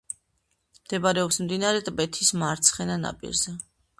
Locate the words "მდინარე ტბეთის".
1.43-2.33